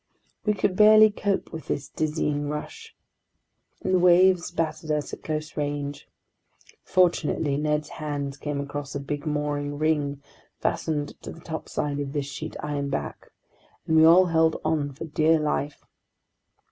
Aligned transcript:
We 0.47 0.55
could 0.55 0.75
barely 0.75 1.11
cope 1.11 1.53
with 1.53 1.67
this 1.67 1.87
dizzying 1.87 2.49
rush, 2.49 2.95
and 3.83 3.93
the 3.93 3.99
waves 3.99 4.49
battered 4.49 4.89
us 4.89 5.13
at 5.13 5.21
close 5.21 5.55
range. 5.55 6.07
Fortunately 6.83 7.55
Ned's 7.55 7.89
hands 7.89 8.35
came 8.37 8.59
across 8.59 8.95
a 8.95 8.99
big 8.99 9.27
mooring 9.27 9.77
ring 9.77 10.23
fastened 10.57 11.21
to 11.21 11.31
the 11.31 11.41
topside 11.41 11.99
of 11.99 12.13
this 12.13 12.25
sheet 12.25 12.55
iron 12.61 12.89
back, 12.89 13.31
and 13.85 13.95
we 13.95 14.03
all 14.03 14.25
held 14.25 14.59
on 14.65 14.91
for 14.91 15.05
dear 15.05 15.37
life. 15.39 15.85